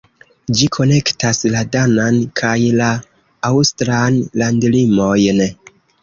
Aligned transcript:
Ĝi 0.59 0.67
konektas 0.75 1.41
la 1.55 1.59
danan 1.75 2.15
kaj 2.41 2.53
la 2.79 2.87
aŭstran 3.51 4.17
landlimojn. 4.43 5.43